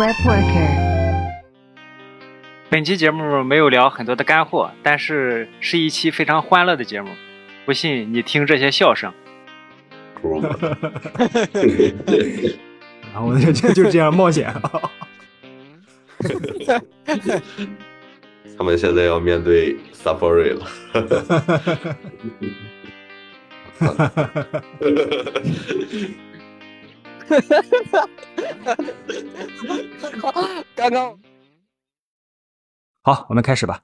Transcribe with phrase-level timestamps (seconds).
[0.00, 0.66] Web Worker。
[2.70, 7.10] 本期节目没有聊很多的干货，但是是一期非常欢乐的节目。
[7.66, 9.12] 不信你听这些笑声。
[13.12, 14.50] 然后就就就这样冒险。
[18.56, 20.66] 他们现在要面对 Safari 了。
[30.74, 31.16] 刚刚
[33.02, 33.82] 好，我们开始吧。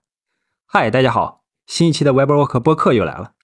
[0.66, 3.34] 嗨，大家好，新一期的 WebWork 播客又来了。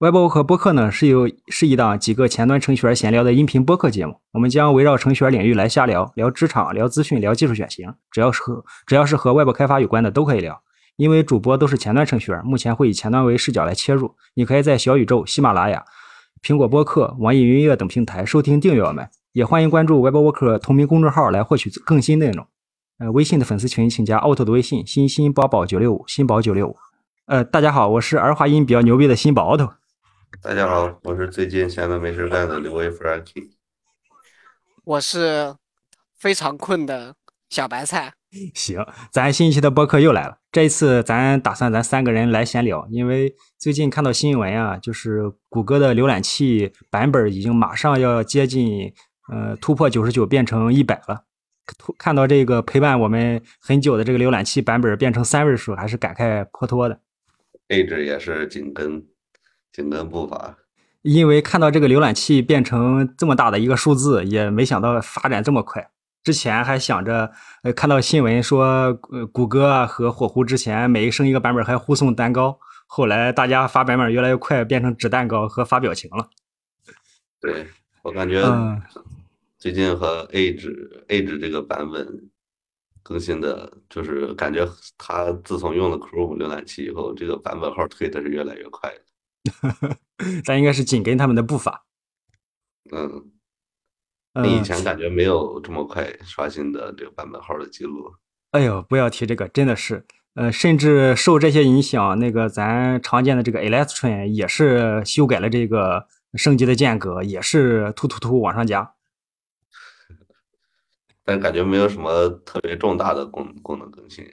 [0.00, 4.20] WebWork 播客呢是由是一档几个前端程序员闲聊的音频播客节目。
[4.32, 10.60] 我们将围绕程序员领域来瞎聊，聊职场，聊资讯，聊技术选型，只要是和只要是和 Web 开发有关的都可以聊。
[10.96, 14.16] 因为主播都是前端程序员，目前会以前端为视角来切入。
[14.34, 15.84] 你可以在小宇宙、喜马拉雅、
[16.42, 22.46] 苹果播客、网易云音乐等平台收听订阅我们，也欢迎关注 WebWork 同名公众号来获取更新内容。
[22.98, 26.76] 呃，微信的粉丝群请加 auto 的微信：新新宝宝九六五，新宝九六五。
[27.24, 29.72] 呃，大家好，我是儿化音比较牛逼的新宝 auto。
[30.42, 33.52] 大家好，我是最近闲的没事干的刘威 Frankie。
[34.84, 35.54] 我是
[36.18, 37.14] 非常困的
[37.48, 38.12] 小白菜。
[38.54, 40.36] 行，咱新一期的播客又来了。
[40.50, 48.92] 这一次咱打算咱三个人来闲聊，因为最近看到新闻啊，就是谷歌的浏览器版本已经马上要接近
[49.28, 51.24] 呃突破九十九变成一百了。
[51.78, 57.00] 突看到这个陪伴我们很久的这个浏览器版本变成三位数，还是感慨颇多的。
[57.68, 59.04] Edge 也是紧跟
[59.72, 60.56] 紧跟步伐，
[61.02, 65.90] 因为看到这个浏览器变成这么大的一个数字，也没想到发展这么快。
[66.24, 68.64] 之前还想着，呃，看到新闻说，
[69.10, 76.28] 呃，谷歌啊和火狐之前每升一个版本还互送蛋糕，后来大家发版本越来越快，变成纸蛋糕和发表情了。
[77.40, 77.66] 对
[78.02, 78.80] 我感觉嗯
[79.58, 80.68] 最近和 Edge
[81.06, 82.30] Edge 这个版本
[83.02, 89.98] 更新的，就是感觉它自从用了 Chrome 浏览器以后，这个版本号推的是越来越快的。
[90.44, 91.84] 咱应该是紧跟他们的步伐。
[92.92, 93.30] 嗯，
[94.34, 98.12] 嗯你以前感觉没有这么快刷新的这个版本号的记录。
[98.52, 100.04] 哎呦，不要提这个，真的是，
[100.34, 108.94] 呃，甚至受这些影响，那个咱常见的这个 Electron 也是修改了这个升级的间隔，也是突突突往上加。
[111.24, 114.24] 但感觉没有什么特别重大的功功能更新。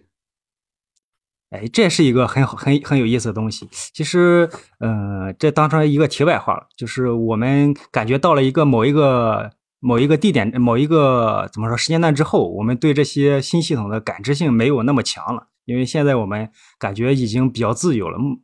[1.51, 3.67] 哎，这是一个很好、很很有意思的东西。
[3.71, 4.49] 其实，
[4.79, 18.17] 呃，这当成一个题外话了，就是我们感觉到了一个某一个某一个地点、某一个怎么说时间段之后，我们对这些新系统的感知性没有那么强了，因为现在我们感觉已经比较自由了。
[18.17, 18.41] 嗯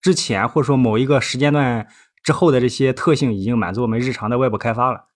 [0.00, 1.88] 之前或者说某一个时间段
[2.22, 5.06] 之后的这些特性已经满足我们日常的外部开发了。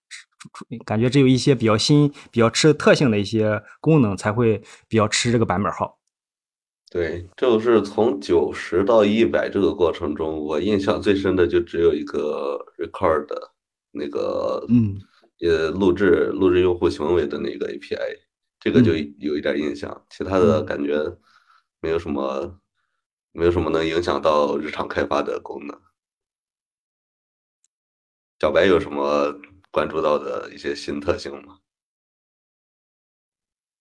[0.85, 5.99] 感觉只有一些比较新、比较吃特性的一些功能才会比较吃这个版本号。
[6.91, 13.51] 对，就是从九十到一百这个过程中，我印象最深的就只有一个 record 的
[13.91, 14.99] 那个，嗯，
[15.39, 18.17] 呃，录制录制用户行为的那个 API，
[18.59, 20.99] 这个就嗯有一点印象，其他的嗯感觉
[21.81, 22.59] 没有什么，
[23.31, 25.75] 没有什么能影响到日常开发的功能。
[28.43, 29.33] 小白有什么
[29.71, 31.59] 关注到的一些新特性吗？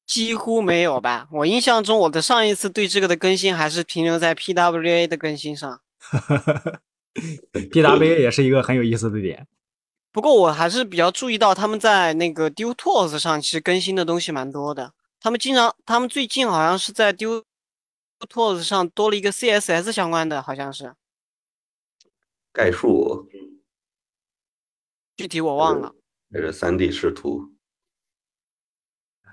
[0.07, 1.27] 几乎没有吧？
[1.33, 5.81] 我印象中，我的上一次对这个的更新还是停留在 PWA 的更新上。
[7.73, 9.49] PWA 也是一个很有意思的点。
[10.13, 14.93] 不过我还是比较注意到他们在那个 Due Tools 上其实更新的东西蛮多的。
[15.19, 17.43] 他们经常，他们最近好像是在 Due
[18.29, 20.95] Tools 上多了一个 CSS 相关的，好像是，
[22.53, 23.29] 概述
[25.23, 25.95] 具体我忘了。
[26.31, 27.53] 那是三 D 视图？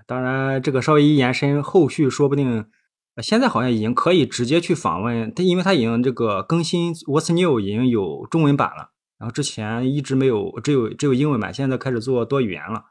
[0.05, 2.69] 当然，这个稍微一延伸，后续说不定，
[3.15, 12.85] 呃现在好像已经可以直接去访问它，因为它已经这个更新 What's New 已经有中文版了，然后之前一直没有，只有只有英文版，现在开始做多语言了。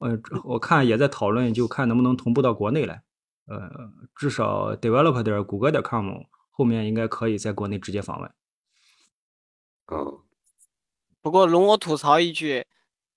[0.00, 3.02] 呃，我看也在讨论，就看能不能同步到国内来。
[3.46, 3.70] 呃，
[4.14, 6.06] 至少 develop 点谷歌点 com
[6.50, 8.30] 后面应该可以在国内直接访问。
[9.86, 10.18] 嗯，
[11.22, 12.66] 不过容我吐槽一句，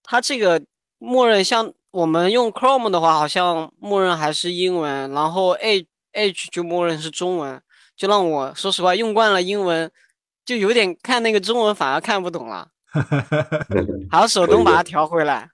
[0.04, 0.62] 它这个
[1.00, 7.62] 默认像我们用 Chrome 的话，好像默认还是英文，然后 Edge Edge 就默认是中文，
[7.98, 9.92] 就让我说实话用惯了英文，
[10.46, 12.70] 就有点看那个中文反而看不懂了，
[14.12, 15.50] 还要手动把它调回来。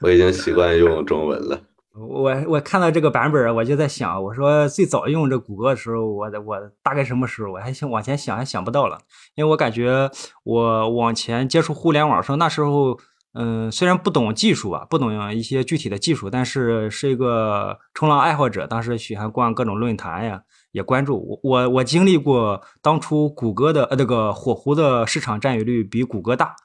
[0.00, 1.60] 我已经习惯用中文了。
[1.96, 7.52] 我我看到这个版本，我就在想，我说最早用这谷歌的时候，我我大概什么时候？
[7.52, 8.98] 我还想往前想，还想不到了，
[9.36, 10.10] 因为我感觉
[10.42, 12.98] 我往前接触互联网的时候，那时候
[13.34, 18.66] 嗯，虽然不懂技术啊，不懂一些具体的技术，但是是一个冲浪爱好者。
[18.66, 20.42] 当时喜欢逛各种论坛呀，
[20.72, 21.40] 也关注我。
[21.42, 26.56] 我我经历过当初谷歌的呃那个火狐的市场占有率比谷歌大，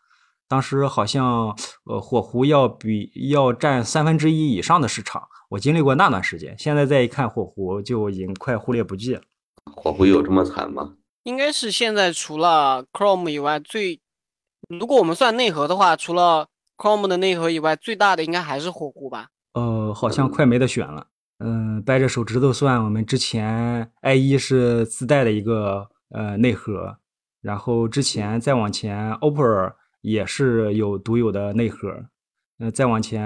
[0.50, 1.56] 当时好像
[1.86, 5.24] 呃火狐要比要占三分之一以上的市场。
[5.50, 9.22] 我经历过那段时间，现在再一看火狐就已经快忽略不计了。
[9.72, 10.96] 火狐有这么惨吗？
[11.24, 14.00] 应该是现在除了 Chrome 以外最，
[14.68, 16.48] 如果我们算内核的话，除了
[16.78, 19.28] Chrome 的内核以外，最大的应该还是火狐吧？
[19.54, 21.07] 呃，好像快没得选了。
[21.40, 26.98] 嗯，掰着手指头算，我们之前 IE 是自带的一个呃内核，
[27.42, 32.06] 然后之前再往前 Opera 也是有独有的内核，
[32.60, 33.24] 嗯，再往前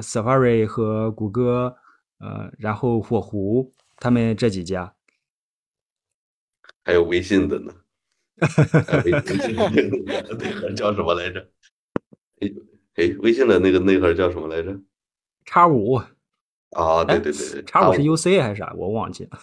[0.00, 1.76] Safari 和谷歌，
[2.18, 4.94] 呃，然后火狐他们这几家。
[6.84, 7.72] 还有微信的呢，
[9.04, 11.50] 微信的内核叫什么来着？
[12.40, 12.52] 哎
[12.94, 14.78] 哎，微信的那个内核叫什么来着？
[15.44, 15.94] 叉五
[16.70, 18.72] 啊，对对对，叉五是 UC 还是啥？
[18.76, 19.38] 我忘记了。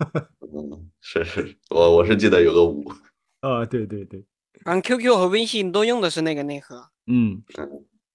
[0.40, 2.84] 嗯，是是，我我是记得有个五。
[3.40, 4.24] 啊，对对对。
[4.64, 6.88] 嗯，QQ 和微信都用的是那个内核。
[7.06, 7.42] 嗯，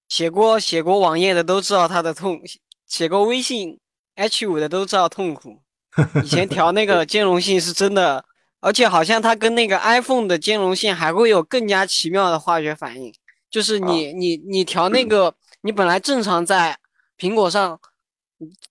[0.08, 2.40] 写过写过网页的都知道它的痛，
[2.86, 3.78] 写过微信
[4.14, 5.62] H 五的都知道痛苦。
[6.24, 8.24] 以前调那个兼容性是真的。
[8.60, 13.12] 而且好像它跟那个 iPhone 的兼容性还会有更加奇妙的化学反应，
[13.50, 16.78] 就是你你你调那个，你本来正常在
[17.18, 17.78] 苹果上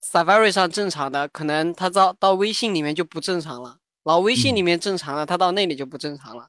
[0.04, 6.48] Safari 上正常的，可能它到到微信里面就不正常了，然后微信里面正常了，它到那里就不正常了。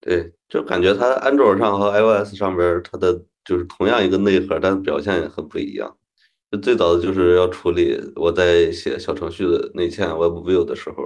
[0.00, 5.96] 对，就感觉它安卓上和 iOS 上边它的就是同样一个内核，但是表现也很不一样。
[6.50, 10.96] 就最早的就是要处理我在写小程序的内嵌 WebView 的时候。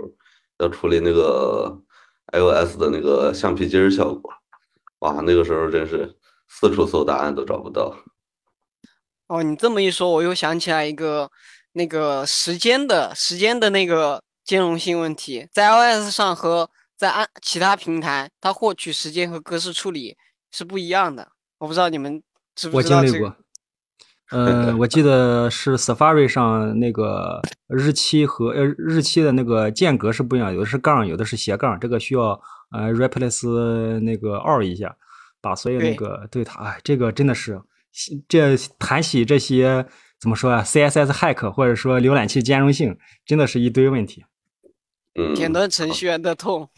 [0.59, 1.77] 要处理那个
[2.33, 4.33] iOS 的那个橡皮筋效果，
[5.01, 6.15] 哇，那个时候真是
[6.47, 7.97] 四处搜答案都找不到。
[9.27, 11.29] 哦，你这么一说，我又想起来一个
[11.73, 16.71] 那个时间的时间的那个兼容性问题，在 iOS 上和
[17.03, 20.17] 在安其他平台，它获取时间和格式处理
[20.53, 21.33] 是不一样的。
[21.59, 22.23] 我不知道你们
[22.55, 23.37] 知不知道这个。
[24.31, 32.41] 呃，我记得是 Safari 上那个日期和呃日期的那个间隔是不一样，有的是杠，有的是斜杠，这个需要
[32.71, 34.97] 呃 replace 那个 all 一下，
[35.41, 37.61] 把所有那个对它，哎，这个真的是
[38.29, 39.85] 这谈起这些
[40.21, 42.97] 怎么说啊？CSS hack 或者说浏览器兼容性，
[43.27, 44.25] 真的是一堆问题。
[45.21, 46.71] 嗯，简单程序员的痛。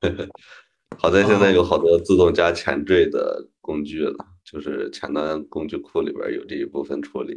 [0.98, 4.26] 好在现在有好多自动加前缀的工具了。
[4.44, 7.34] 就是前端工具库里边有这一部分处理。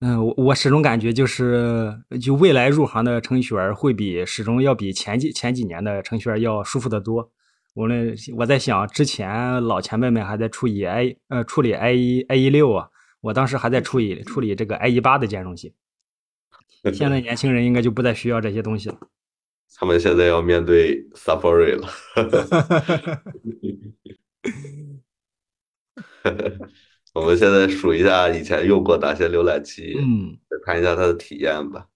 [0.00, 7.30] 嗯，我我始终感觉就是，就未来入行的程序员会比始终要比前几前几年的程序员要舒服得多。
[7.74, 12.88] 无论我在想，之前老前辈们还在处理 i 呃处理 i 一 i 一六啊，
[13.20, 15.72] 我当时还在处理处理这个 i 一八的兼容性。
[16.92, 18.98] 现在年轻人应该就不再需要这些东西了。
[19.74, 21.88] 他们现在要面对 Safari 了。
[27.14, 31.86] 我们现在数一下以前用过哪些浏览器，嗯，再看一下它的体验吧。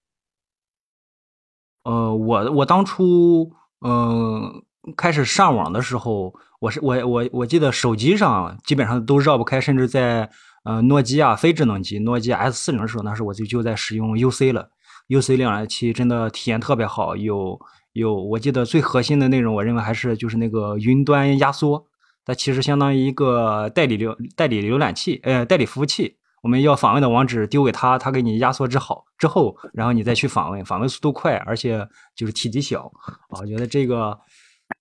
[1.85, 3.51] 呃，我我当初
[3.81, 4.63] 嗯
[4.97, 10.29] 开始上网的时候，我是我我我记得手机上基本上都绕不开，甚至在
[10.65, 14.71] 呃诺基亚非智能机诺基亚 S 四零的时候，那时候我就就在使用 UC 了。
[15.09, 17.59] UC 浏览器真的体验特别好，有
[17.93, 21.87] 有我记得最核心的内容，我认为还是就是那个云端压缩。
[22.25, 26.17] 它其实相当于一个代理浏代理浏览器，呃，代理服务器。
[26.43, 32.91] 我们要访问的网址丢给他，他给你压缩之好之后，然后你再去访问，访问速度快，而且就是体积小。
[33.31, 34.19] 啊，我觉得这个，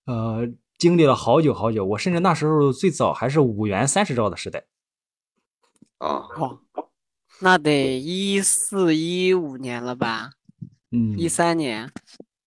[0.06, 0.46] 呃，
[0.78, 1.84] 经历了好久好久。
[1.84, 4.64] 我甚至那时候最早还是五元三十兆的时代。
[5.98, 6.58] 啊，哦，
[7.38, 10.30] 那得一四一五年了吧？
[10.90, 11.92] 嗯，一三年。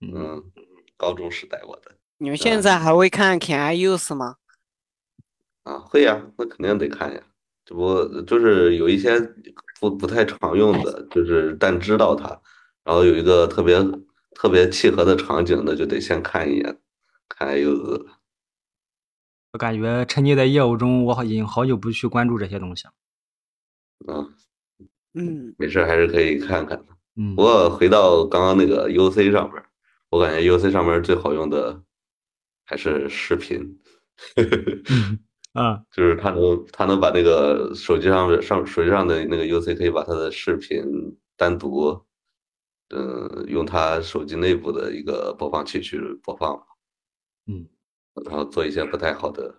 [0.02, 0.44] 嗯，
[0.98, 1.92] 高中时代我的。
[2.18, 4.38] 你们现在还会看 Can I Use 吗？
[5.64, 7.22] 啊，会呀，那肯定得看呀。
[7.66, 9.20] 这不就是有一些
[9.80, 12.28] 不不太常用的，就是但知道它，
[12.84, 13.78] 然后有一个特别
[14.32, 16.80] 特别契合的场景的，就得先看一眼，
[17.28, 18.08] 看有字。
[19.52, 22.94] 我感觉沉浸在业务中，我已经好久不去关注这些东西了。
[24.08, 24.34] 嗯
[25.14, 26.86] 嗯，没事，还是可以看看的。
[27.16, 29.62] 嗯，不过回到刚刚那个 UC 上面，
[30.10, 31.82] 我感觉 UC 上面最好用的
[32.66, 33.80] 还是视频。
[35.54, 40.84] 啊，就是它能，它能把那个手机上的上手机上的那个 UC 可以把它的视频
[41.36, 42.00] 单独，
[42.90, 46.56] 嗯，用它手机内部的一个播放器去播放，
[47.48, 47.66] 嗯，
[48.26, 49.56] 然后做一些不太好的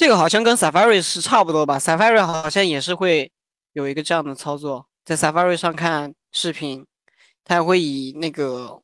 [0.01, 3.31] 这个好像跟 Safari 是差不多吧？Safari 好像也是会
[3.73, 6.87] 有一个这样的操作，在 Safari 上看视频，
[7.43, 8.81] 它会以那个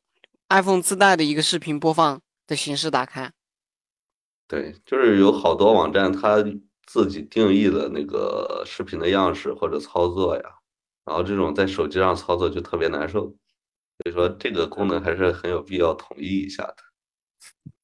[0.48, 3.32] iPhone 自带的一个视频播放的形式打开。
[4.46, 6.36] 对，就是有好多网站它
[6.86, 10.42] 自己定义的那个视频的样式或者操作呀，
[11.04, 16.76] 然后这种在手机上操作就特别难受，所以说这个功能还是很有必要统一一下的。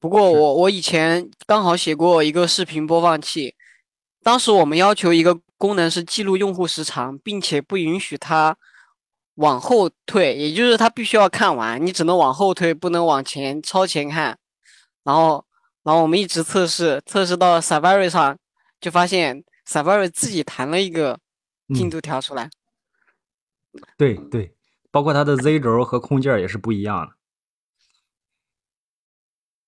[0.04, 3.54] 不过我我以前刚好写过一个视频播放器，
[4.22, 8.54] 当时我们要求一个功能是记录用户时长，并且不允许它
[9.36, 14.36] 往后退，也就是它必须要看完，你只能往后退，不能往前超前看。
[15.04, 15.42] 然后，
[15.82, 18.36] 然后我们一直测试，测试到 Safari 上，
[18.78, 21.18] 就发现 Safari 自己弹了一个
[21.74, 22.50] 进度条出来。
[23.96, 24.54] 对对，
[24.90, 27.14] 包括它的 Z 轴和控件也是不一样的。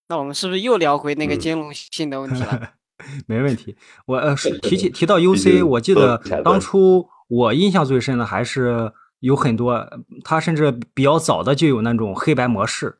[0.08, 2.70] 那我们是不是又聊回那个兼容性的问题了？
[3.26, 3.76] 没问题。
[4.06, 9.86] 我呃提起提到 UC，我记得当初我印象最深的还是有很多，
[10.24, 12.98] 它甚至比较早的就有那种黑白模式。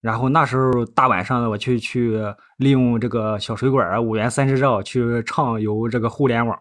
[0.00, 2.20] 然后那时候大晚上的，我去去
[2.58, 6.58] 利用这个小水管啊，五元三十兆去畅游这个互联网。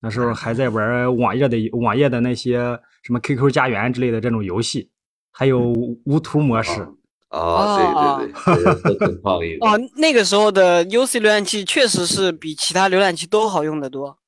[0.00, 4.90] 那时候还在玩网页的网页的那些什么 QQ 家园之类的这种游戏，
[5.30, 5.60] 还有
[6.04, 6.88] 无图模式。
[7.28, 9.56] 啊，对对对，很创意。
[9.60, 14.18] 哦，那个时候的 UC 浏览器确实是比其他浏览器都好用的多，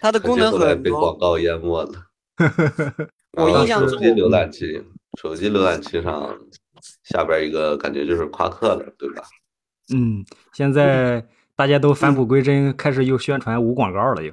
[0.00, 0.74] 它的功能很多。
[0.76, 2.06] 被广告淹没了。
[3.32, 4.82] 我印象中，手机浏览器，
[5.20, 6.38] 手机浏览器上
[7.04, 9.22] 下边一个感觉就是夸克了，对吧？
[9.92, 11.26] 嗯，现在
[11.56, 14.32] 大家都返璞归真，开始又宣传无广告了，又。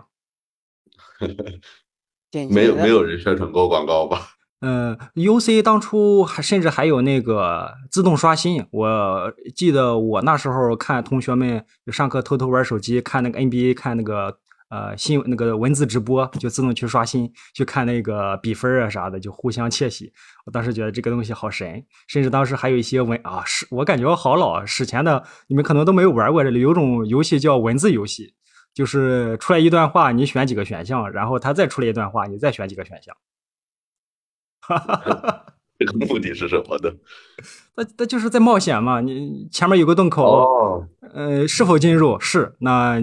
[2.51, 4.36] 没有没有人宣传过广告吧？
[4.59, 14.35] 嗯，UC 当初还甚至还有那个自动刷新，我记得我那时候看同学们上课偷偷玩手机看那个 NBA 看那个
[14.69, 20.11] 呃新那个文字直播，就自动去刷新去看那个比分啊啥的，就互相窃喜。
[20.47, 28.33] 我当时觉得这个东西好神，甚至当时还有一些文啊，是我感觉好老史前的，你们可能都没有玩过这里有种游戏叫文字游戏，
[28.73, 33.15] 就是出来一段话，你选几个选项，然后他再出来一段话，你再选几个选项。
[34.67, 35.45] 哈哈哈，
[35.79, 36.93] 这个目的是什么的？
[37.75, 39.01] 那那就是在冒险嘛。
[39.01, 42.19] 你前面有个洞口，哦，呃，是否进入？
[42.19, 42.55] 是。
[42.59, 43.01] 那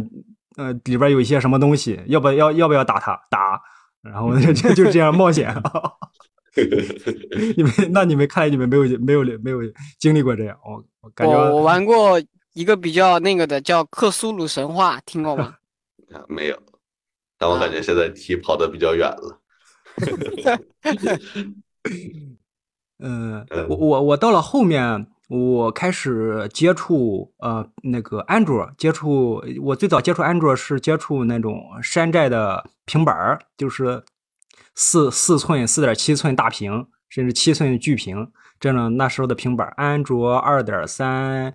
[0.56, 2.00] 呃，里边有一些什么东西？
[2.06, 3.18] 要不要要不要打它？
[3.30, 3.60] 打。
[4.02, 5.54] 然后就就这样冒险。
[7.56, 9.60] 你们那你们看来你们没有没有没有
[9.98, 10.56] 经历过这样？
[10.64, 12.20] 我我感觉我玩过
[12.52, 15.54] 一个比较那个的叫《克苏鲁神话》，听过吗？
[16.12, 16.58] 啊， 没有。
[17.38, 19.40] 但我感觉现在题跑的比较远了。
[22.98, 34.02] 嗯，我我我到了后面，我开始接触呃那个安卓，接触我最早接触安卓是接触那种山寨的平板儿，就是
[34.74, 41.54] 四四寸、四点七寸大屏，甚至七寸巨屏这种那时候的平板，安卓二点三，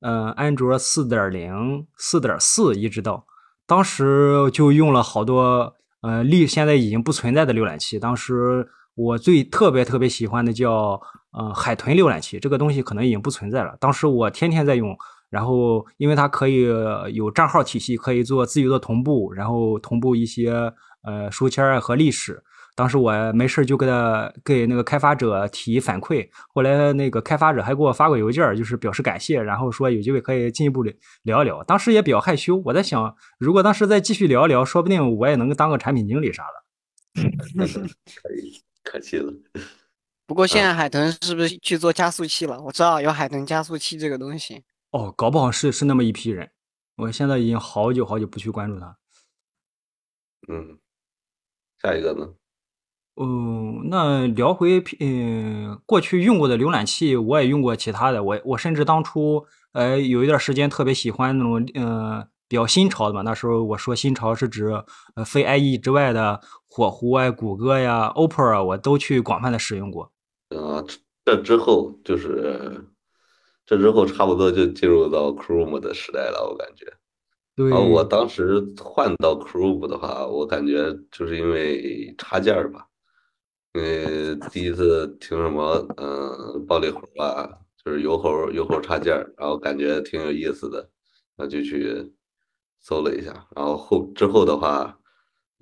[0.00, 3.26] 嗯，安卓四点零、四点四一直到，
[3.66, 5.76] 当时就用了好多。
[6.02, 11.00] 呃，历现在已经不存在的浏览器，当时我最特别特别喜欢的叫
[11.32, 13.76] 呃海豚浏览器，这个东西可能已经不存在了。
[13.78, 14.96] 当时我天天在用，
[15.28, 16.66] 然后因为它可以
[17.12, 22.42] 有账号体系，可以做自由的同步，然后同步一些呃书签和历史。
[22.80, 30.82] 当时我没事就给他给那个开发者提反馈，后来那个开发者还给我发过邮件，就是表示感谢，然后说有机会可以进一步
[31.24, 31.62] 聊一聊。
[31.64, 37.22] 当时也比较害羞，我在想，如果当时再继续聊一聊，说不定我也能当个产品经理啥的。
[38.22, 39.30] 可以，可惜了。
[40.26, 42.58] 不过现在海豚是不是去做加速器了？
[42.62, 44.62] 我知道有海豚加速器这个东西。
[44.92, 46.50] 哦，搞不好是是那么一批人。
[46.96, 48.96] 我现在已经好久好久不去关注他。
[50.48, 50.78] 嗯，
[51.82, 52.26] 下一个呢？
[53.22, 58.24] 嗯，那聊回嗯过去用过的浏览器，我也用过其他的。
[58.24, 63.20] 我我甚至当初呃有一段时间特别喜欢那种嗯比较新潮的嘛。
[63.20, 64.68] 那时候我说新潮是指
[65.16, 70.10] 呃非 IE 之外的火狐啊、谷歌呀、OPPO 啊，我都去广泛的使用过。
[70.56, 70.82] 啊，
[71.26, 72.82] 这之后就是
[73.66, 76.86] 这之后差不多就进入到 Chrome 的时代了，我感觉。
[77.54, 77.70] 对。
[77.70, 82.86] 我当时换到 Chrome 的话，我感觉就是因为插件吧。
[83.72, 87.48] 因为第一次听什么，嗯，暴力猴啊，
[87.84, 90.88] 就是油猴油猴插件，然后感觉挺有意思的，
[91.36, 92.12] 那就去
[92.80, 93.32] 搜了一下。
[93.54, 94.98] 然后后之后的话，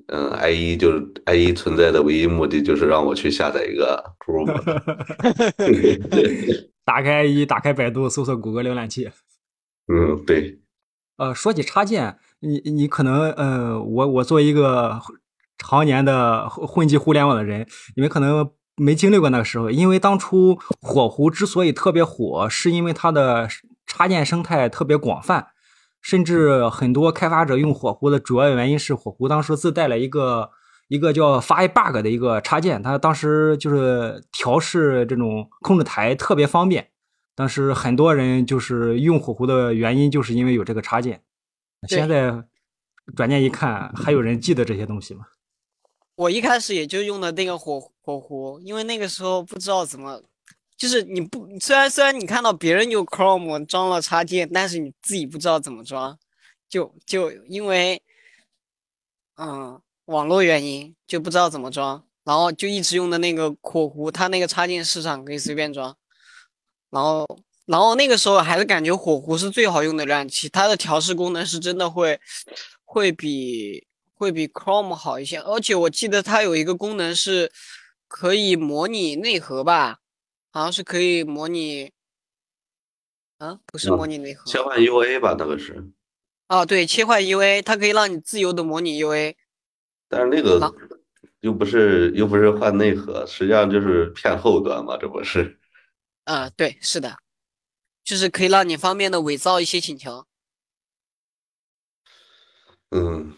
[0.07, 4.57] 嗯，IE 就是 IE 存在的唯一目的就是让我去下载一个 Chrome。
[6.87, 9.11] 打开一打开百度，搜索谷歌浏览器。
[9.93, 10.59] 嗯，对。
[11.19, 14.99] 呃，说起插件，你你可能呃，我我作为一个
[15.59, 23.49] 常年的混迹互联网的人，你们可能没经历过那个时候，因为当初火狐之所以特别火，是因为它的
[23.87, 25.49] 插件生态特别广泛，
[26.00, 30.50] 甚至很多开发者用火狐的主要原因是火狐当时自带了一个
[30.87, 36.88] 一个叫 Firebug 的一个插件，它当时就是调试这种控制台特别方便。
[37.35, 41.23] 当时很多人就是用火狐的原因，就是因为有这个插件。
[41.88, 42.45] 现在
[43.15, 45.27] 转念一看，还有人记得这些东西吗？
[46.19, 50.21] 我一开始也就用的那个火火狐，因为那个时候不知道怎么，
[50.77, 56.19] 就是你不虽然虽然你看到别人用 Chrome 装了插件，但是你自己不知道怎么装，
[56.69, 58.03] 就就因为
[59.37, 65.97] 嗯网络原因就不知道怎么装，然后就一直用的那个火狐，它那个插件市场可以随便装。
[66.91, 67.25] 然后，
[67.67, 72.19] 然后那个时候还是感觉火狐是最好用的浏览器，它的调试功能是真的会，
[72.85, 73.87] 会比
[74.19, 75.39] 会比 Chrome 好一些。
[75.39, 77.53] 而且我记得它有一个功能是
[78.09, 80.01] 可以模拟内核吧，
[80.51, 81.93] 好像是可以模拟，
[83.39, 85.91] 啊，不是模拟内核，切换 UA 吧，那个是。
[86.49, 89.37] 啊，对，切换 UA，它可以让你自由的模拟 UA。
[90.09, 90.75] 但是那个
[91.41, 95.59] 又不是又不是换内核，实际上就是骗后端嘛，这不是。
[96.25, 97.19] 啊，对，是的，
[98.03, 100.27] 就是可以让你方便的伪造一些请求。
[102.91, 103.37] 嗯，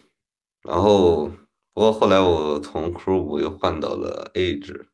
[0.63, 1.27] 然后
[1.73, 4.85] 不过后来我从 Chrome 又换到了 Edge，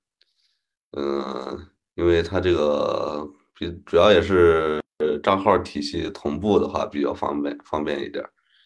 [0.91, 4.81] 嗯，因为它这个比主要也是
[5.21, 8.23] 账号体系同步的话比较方便方便一点。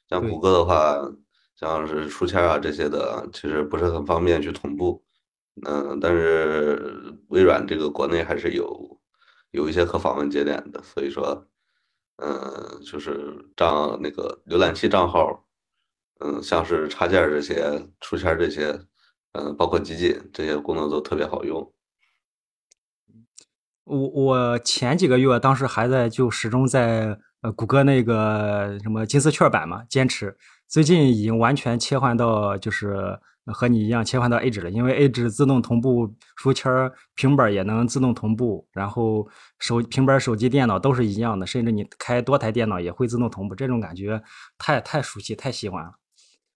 [0.10, 1.00] 像谷歌的话，
[1.56, 5.04] 像是书签啊这些的，其实不是很方便去同步。
[5.66, 8.98] 嗯，但是微软这个国内还是有。
[9.52, 11.46] 有一些可访问节点的，所以说，
[12.24, 15.46] 嗯，就是账那个浏览器账号，
[16.24, 18.80] 嗯，像是插件这些、出签这些，
[19.34, 21.74] 嗯，包括集锦这些功能都特别好用。
[23.84, 33.20] 我我前几个月当时还在就始终在呃谷歌那个什么金丝雀版嘛坚持，最近已经完全切换到就是。
[33.46, 36.72] 和你一样切换到 Edge 了，因为 Edge 自动同步书签
[37.16, 44.22] 平板也能自动同步，然后手平板、手机、电脑都是一样的，甚至你开多台电脑也会自动同步，这种感觉
[44.60, 45.92] 太太熟悉，太喜欢了。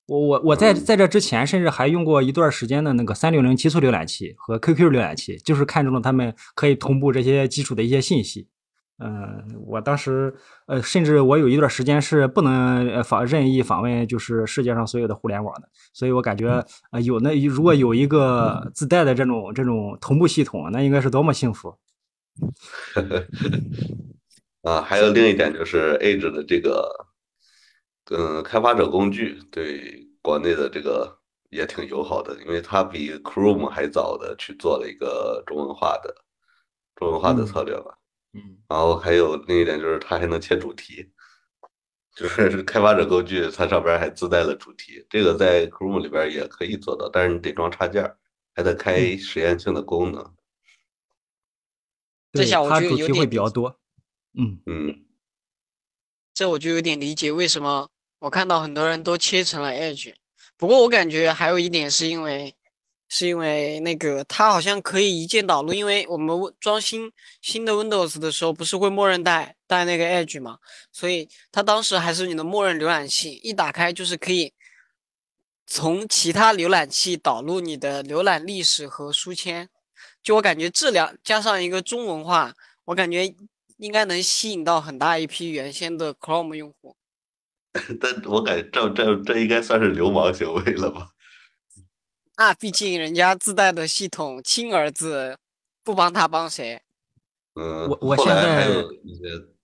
[0.07, 8.47] 我我我在在这之前甚至还用过一段时间的那个三六零极速浏览器和 QQ 浏览器，就是看中了他们可以同步这些基础的一些信息。
[8.97, 10.33] 嗯，我当时
[10.67, 21.75] 呃，甚至我有一段时间是不能访任意访问，就是世界上所有的互联网的，所以我感觉呃，有那如果有一个自带的这种这种同步系统，那应该是多么幸福。
[24.63, 26.89] 啊，还有另一点就是 Edge 的这个
[28.11, 36.15] 嗯开发者工具对国内的这个也挺友好的，因为它比 Chrome 还早的去做了一个中文化的
[36.95, 37.97] 中文化的策略吧。
[38.33, 41.09] 嗯，然后还有另一点就是它还能切主题，
[42.15, 48.15] 就是开发者工具它上边还自带了主题，这个在 Chrome 里边也可以做到，但是你得装插件，
[48.53, 50.35] 还得开实验性的功能。
[52.33, 53.79] 这下我就有点会比较多。
[54.37, 55.05] 嗯嗯，
[56.33, 57.87] 这我就有点理解为什么
[58.19, 60.13] 我看到很多人都切成了 Edge，
[60.57, 62.55] 不过我感觉还有一点是因为。
[63.07, 70.57] 是因为那个它好像可以一键导入，因为我们装新新的 Windows 的时候，不是会默认带带那个 Edge 嘛，
[70.91, 74.51] 所以它当时还是你的默认浏览器，一打开就是可以
[75.67, 79.69] 从其他浏览器导入你的浏览历史和书签。
[80.23, 83.33] 就我感觉这两加上一个中文化，我感觉
[83.77, 86.94] 应该能吸引到很大一批原先的 Chrome 用户。
[87.99, 91.09] 但我感觉这这这应该算是流氓行为了吧？
[92.37, 95.37] 那毕竟人家自带的系统，亲儿子
[95.83, 96.81] 不帮他帮谁？
[97.55, 99.23] 嗯，我我现在还有一些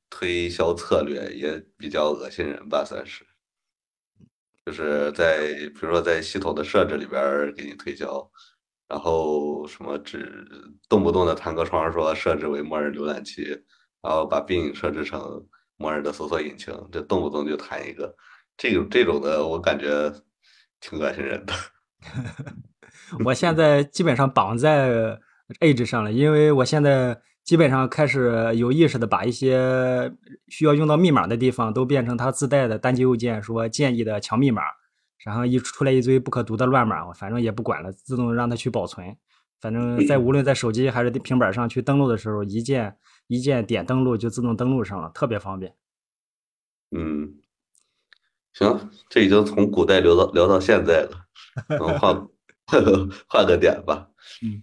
[0.09, 3.25] 推销策略也比较恶心人吧，算是，
[4.65, 8.29] 就是在比如说在系统的设置里边给你推销，
[8.87, 10.45] 然后什么只
[10.87, 13.43] 动不动的弹个窗说设置为默认浏览器，
[14.01, 15.45] 然后把 Bing 设置成
[15.81, 18.15] 默认的搜索引擎，这动不动就弹一个，
[18.55, 20.13] 这种这种的我感觉
[20.79, 21.53] 挺恶心人的。
[23.25, 25.19] 我现在基本上绑在
[25.59, 30.13] Edge 上了，因为我现在基本上开始有意识的把一些
[30.47, 34.61] 需要用到密码的地方都变成它自带的单击右键说建议的强密码，
[35.25, 39.17] 然后一出来一堆不可读的乱码，我反正也不管了，自动让它去保存。
[39.59, 42.95] 反正在无论在手机还是平板上去登录的时候，一键
[43.31, 45.73] 一键点登录就自动登录上了，特别方便。
[46.91, 47.35] 嗯，
[48.51, 51.11] 行，这已经从古代聊到聊到现在了，
[51.79, 52.27] 嗯，换
[53.29, 54.09] 换个点吧。
[54.43, 54.61] 嗯，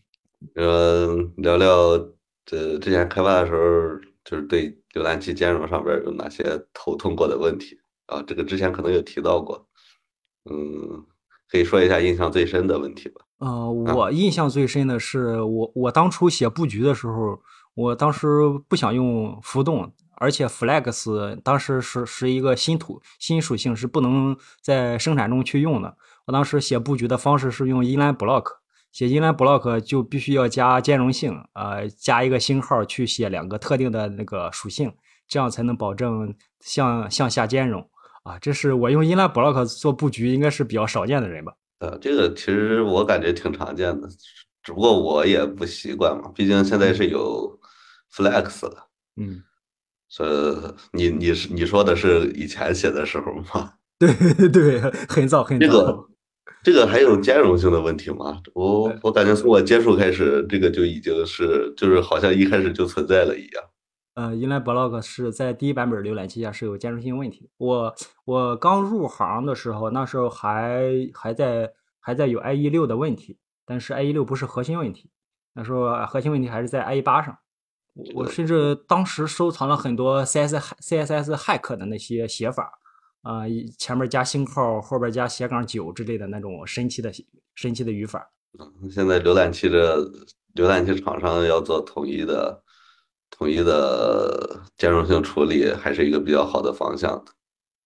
[0.54, 1.96] 呃，聊聊
[2.44, 8.22] 这之前开发的时候，就是对浏览器兼容上边有哪些头痛过的问题啊？
[8.26, 9.66] 这个之前可能有提到过，
[10.50, 11.07] 嗯，
[11.50, 13.24] 可以说一下印象最深的问题吧。
[13.38, 17.40] 呃，我印象最深的是我我当初写布局的时候，
[17.78, 18.26] 我当时
[18.68, 19.92] 不想用浮动。
[20.20, 25.96] 而且 Flex 当时是是一个新土新属性，是不能在生产中去用的。
[26.26, 28.46] 我当时写布局的方式是用 inline block，
[28.90, 34.92] 写 inline block 就必须要加兼容性，呃，加一个星号去写两个特定的那个属性，
[35.28, 37.88] 这样才能保证向向下兼容。
[38.24, 41.52] 啊，这是我用 inline block 做布局，应该是比较少见的人吧？
[41.78, 44.08] 呃，这个其实我感觉挺常见的，
[44.64, 47.58] 只不过我也不习惯嘛，毕竟现在是有
[48.12, 48.88] Flex 了。
[49.16, 49.42] 嗯。
[50.11, 50.25] 是，
[50.92, 53.75] 你你是你说的是以前写的时候吗？
[54.01, 54.09] 对
[54.49, 55.66] 对，很早很早。
[55.66, 56.09] 这 个
[56.62, 58.40] 这个还有兼容性的问题吗？
[58.55, 63.64] 我我感觉从我接触开始，这个就已经是就是好像一开始就存在了一样。
[64.14, 67.51] 呃，inline block 是在第一版本浏览器下是有兼容性问题。
[67.59, 67.94] 我
[68.25, 75.11] 我刚入行的时候，那时候还还在还在有 IE 六的问题，但是 IE 六不是核心问题，
[75.53, 77.38] 那时候核心问题还是在 IE 八上。
[78.14, 82.78] 我甚至当时收藏了很多 CSS CSS hack 的那些写法，
[83.22, 83.42] 啊，
[83.76, 87.12] 前面加星号，后边加斜杠九之类的那种神奇的
[87.54, 88.30] 神奇的语法。
[88.58, 89.98] 嗯，现在浏览器的
[90.54, 92.62] 浏览器厂商要做统一的
[93.30, 97.32] 统一的兼容性处理，还是一个比较好的方向的。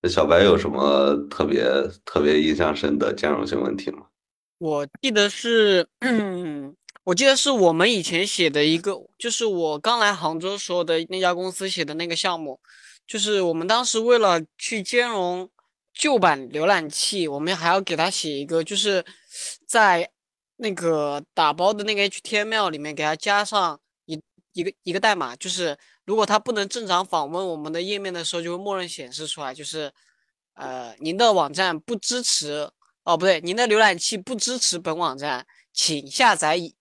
[0.02, 1.64] 那小白有什么特别
[2.04, 4.06] 特别印象深的兼容性问题吗？
[4.58, 5.88] 我记得是。
[7.04, 12.60] 我记得是我们以前写的一个，就是我刚来杭州时候的那家公司写的那个项目，
[13.08, 15.50] 就是我们当时为了去兼容
[15.92, 19.04] 旧版浏览器，我们还要给他写一个，就是
[19.66, 20.08] 在
[20.58, 24.20] 那个打包的那个 HTML 里面给他加上一
[24.52, 29.92] 一个一个代码，就是如果他不能正常访问我们的页面的时候，就会默认显示出来，就是
[30.54, 32.70] 呃您的网站不支持，
[33.02, 36.76] 哦不对，您的浏览器不支持本网站，请下载以。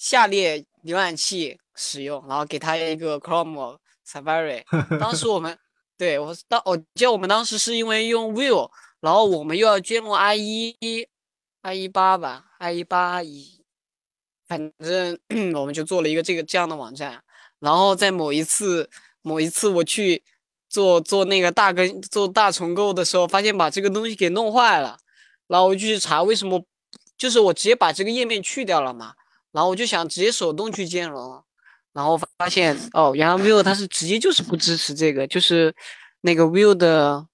[0.00, 3.76] 下列浏览器使用，然后给他一个 Chrome、
[4.08, 4.64] Safari。
[4.98, 5.58] 当时我们
[5.98, 10.74] 对我当我记得我们当时是因为用 Vue，然后我们又要兼容 IE、
[11.62, 13.62] IE 八吧，IE 八一，
[14.48, 15.18] 反正
[15.54, 17.22] 我们就做了一个这个这样的网站。
[17.58, 18.88] 然后在某一次
[19.20, 20.22] 某一次我去
[20.70, 24.98] 做做那个大更做大重构的时候，发现把这个东西给弄坏了，
[25.46, 26.64] 然后我就去查为什么，
[27.18, 29.12] 就是我直接把这个页面去掉了嘛。
[29.52, 31.42] 然后我就想直接手动去兼容，
[31.92, 35.74] 然后发现哦，原来 Vue 它是直接就是不支持这个，就是
[36.20, 37.26] 那个 Vue 的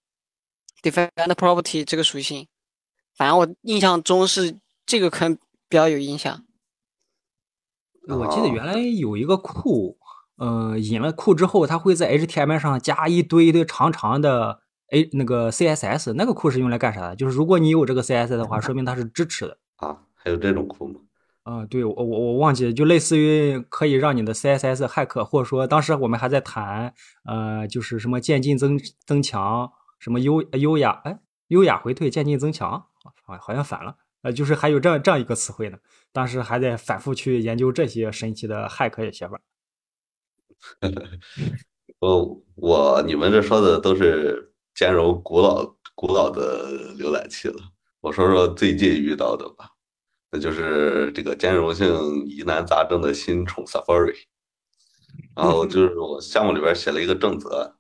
[0.83, 2.47] Define Property 这个属性。
[3.17, 5.37] 反正我印象中是这个可能
[5.69, 6.45] 比较有影响。
[8.09, 9.99] 我记得原来有一个库，
[10.37, 17.17] 嗯，引了库之后，它会在 HTML 上加一堆一堆长长的 A 那个 CSS，那个库是用来干啥的？
[17.17, 19.59] 就是如果你有这个 CSS 的话，说明它是支持的。
[19.77, 21.01] 啊，还有这种库吗？
[21.47, 26.93] 啊，对我我我忘记了，就类似于可以让你的 CSS hack，或者说当时我们还在谈，
[27.25, 32.87] 呃，就是什么渐进增增强，什么优优雅，哎，优雅回退，渐进增强，
[33.25, 35.79] 好好像反了，呃，就是还有这样这样一个词汇呢。
[36.13, 39.41] 当时还在反复去研究这些神奇的 hack 写法。
[42.01, 47.63] 我我你们这说的都是兼容古老古老的浏览器了，
[48.01, 49.76] 我说说最近遇到的吧。
[50.39, 51.87] 就是这个兼容性
[52.27, 54.15] 疑难杂症的新宠 Safari，
[55.35, 57.77] 然后就是我项目里边写了一个正则，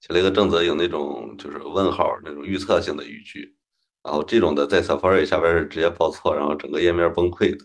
[0.00, 3.56] 写了一个正则有那种就是问号那种预测性的语句，
[4.02, 7.64] 然后这种的在 Safari 下边是直接报错，然后整个页面崩溃的。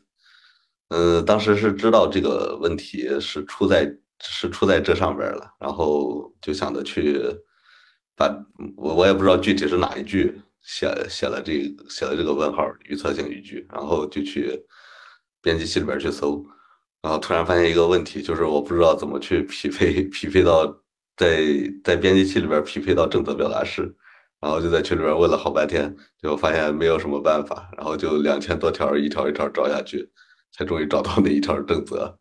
[0.89, 7.21] 嗯，当时是知道这个问题是出在是出在这上边了，然后就想着去
[8.15, 8.27] 把
[8.75, 10.41] 我我也不知道具体是哪一句。
[10.61, 11.53] 写写了这
[11.89, 14.61] 写了这个问号预测性语句，然后就去
[15.41, 16.45] 编辑器里边去搜，
[17.01, 20.67] 然后突然发现一个问题，就是我不知道怎么去匹配匹配到
[21.17, 21.43] 在
[21.83, 23.83] 在编辑器里边匹配到正则表达式，
[24.39, 30.09] 然后就在群里边问了好半天，结果发现没有什么办法，然后就两千多条一条一条找下去，
[30.51, 32.17] 才终于找到那一条正则。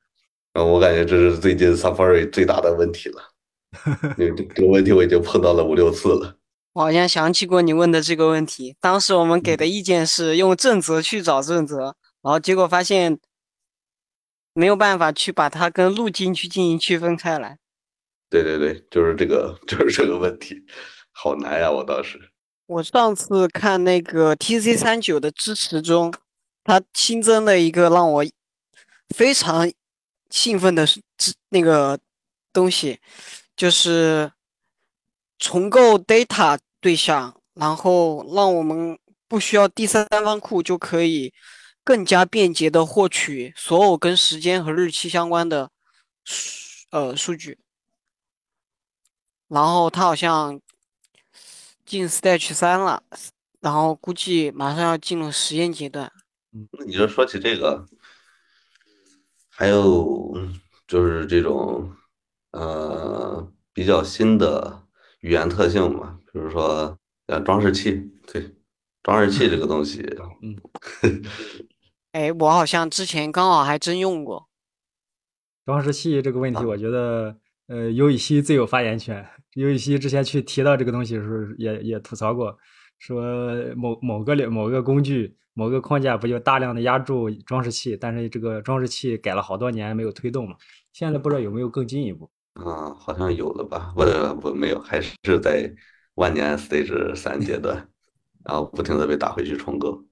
[0.53, 3.23] 然后我感觉这是最近 Safari 最大的问题了，
[4.17, 6.38] 因为这个问题我已经碰到了五六次了。
[6.79, 13.19] 我好像想起过你问的这个问题，当时我们给的意见是用正则去找正则，然后结果发现
[14.53, 17.59] 没有办法去把它跟路径去进行区分开来。
[18.31, 20.55] 对对对，就是这个， 就是这个问题，
[21.11, 21.69] 好难呀！
[21.69, 22.31] 我当时，
[22.67, 26.15] 我上次看那个 TC 三九的支持中，
[26.63, 28.25] 它新增了一个让我
[29.17, 29.69] 非常
[30.31, 31.03] 兴奋的是
[31.49, 31.99] 那个
[32.53, 33.01] 东西，
[33.57, 34.31] 就是
[35.41, 41.33] 重构 data 对象，然后让我们不需要第三方库就可以
[41.85, 45.71] 更加便捷的获取所有跟时间和日期相关的
[46.91, 47.59] 呃数据。
[49.49, 50.61] 然后它好像
[51.85, 53.03] 进 Stage 三了，
[53.61, 56.13] 然后估计马上要进入实验阶段。
[56.51, 57.87] 那你就说起这个，
[59.49, 60.37] 还有
[60.87, 61.95] 就是这种
[62.51, 64.83] 呃比较新的
[65.21, 68.55] 语言特性嘛，比如说呃装饰器，对，
[69.03, 70.03] 装饰器这个东西，
[70.43, 70.57] 嗯，
[72.13, 74.49] 哎，我好像之前刚好还真用过
[75.65, 77.39] 装饰器这个问题，我觉得。
[77.71, 79.23] 呃，尤以西最有发言权。
[79.53, 82.57] 尤以西之前去提到这个东西的时候，也也吐槽过，
[82.99, 83.23] 说
[83.77, 90.57] 某某个某个工具、某个框架不就大量的压住装饰器，但是这个装饰器改了好多年没有推动嘛？
[90.95, 92.31] 现在不知道有没有更进一步？
[92.59, 93.93] 啊，好像有了吧？
[93.95, 95.73] 不不没有，还是在
[96.15, 97.89] 万年 stage 三阶段，
[98.45, 100.05] 然后不停的被打回去重构。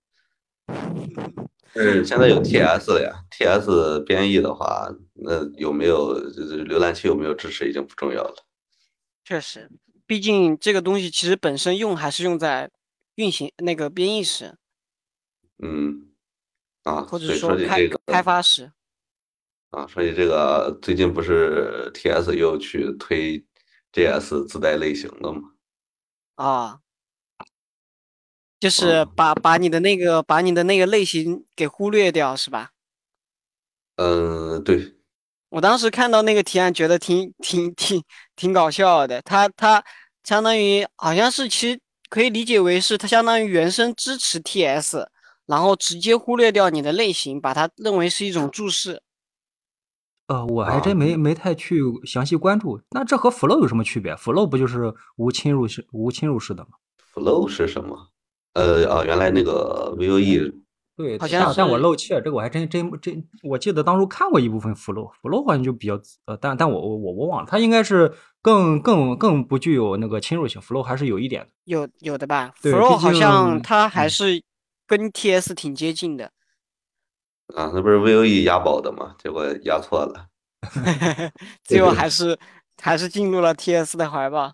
[1.74, 8.35] 是现在有 TS 了呀，TS 编译的话，那有没有浏览器有没有支持已经不重要了。
[9.24, 9.70] 确实，
[10.06, 12.70] 毕竟这个东西其实本身用还是用在
[13.16, 14.56] 运行那个编译时。
[15.59, 16.09] 嗯，
[16.85, 18.72] 啊，或者说开开发时。
[19.72, 23.44] 啊，所以这个最近不是 TS 又去推
[23.92, 25.40] JS 自带类型的吗？
[26.38, 26.81] 啊。
[28.59, 32.70] 就是把把你的那个把你的那个类型给忽略掉，是吧？
[33.96, 34.94] 嗯，对。
[35.50, 38.02] 我当时看到那个提案，觉得挺挺挺
[38.35, 39.20] 挺搞笑的。
[39.22, 39.83] 它它
[40.24, 45.07] 相当于好像是其实可以理解为是它相当于原生支持 TS，
[45.46, 49.02] 然后直接忽略掉你的类型，把它认为是一种注释。
[50.29, 52.81] 呃，我还真没没太去详细关注。
[52.91, 56.71] 那这和 Flow 有什么区别？Flow 不就是无侵入式无侵入式的吗
[57.15, 58.09] ？Flow 是什么？
[58.55, 60.53] 呃啊，原来那个 VOE，
[60.97, 74.43] 对，好像但我漏气了，这个我还真真真，我记得当初看过一部分 Flow，Flow 好像就比较呃，但但我我我我忘了，它应该是更更更不具有那个侵入性，Flow 还是有一点的，有有的吧，Flow 好像它还是
[74.87, 76.33] 跟 TS 挺接近的，
[77.54, 79.14] 啊，那不是 VOE 押宝的吗？
[79.22, 80.26] 结果押错了，
[81.64, 82.37] 最后还是
[82.82, 84.52] 还是进入了 TS 的怀抱。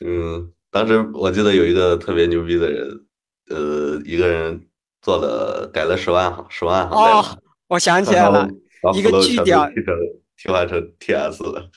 [0.00, 3.04] 嗯，当时我记得有一个特别牛逼的人。
[3.50, 4.68] 呃，一个人
[5.00, 7.24] 做了改了十万行，十万行哦，
[7.68, 8.46] 我想起来了，
[8.94, 9.94] 一个巨屌，替成
[10.36, 11.70] 替换成 TS 了，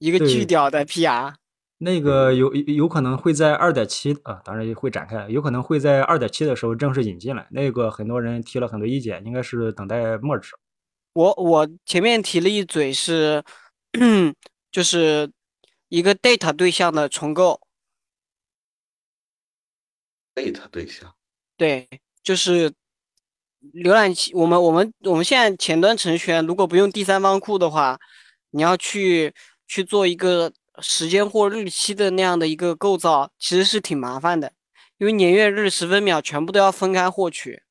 [0.00, 1.32] 一个巨屌的 PR，
[1.82, 7.48] 那个有有可能会在二点七啊，当然也会展开，有可能会在二点七的时候正式引进来。
[7.50, 10.40] 那个很多人提了很多意见，应该是等待末日。
[11.14, 13.42] 我我前面提了一嘴是，
[14.70, 15.30] 就是
[15.88, 17.58] 一个 data 对象的重构。
[20.34, 21.14] data 对象，
[21.56, 21.88] 对，
[22.22, 22.70] 就是
[23.72, 24.34] 浏览器。
[24.34, 27.98] 我们我们我们现在前端程序员如果不用第三方库的话，
[28.50, 29.32] 你要去
[29.66, 34.52] 去做一个时间或日期的那样的一个构造，其实是挺麻烦的，
[34.98, 37.62] 因为年月日时分秒全部都要分开获取。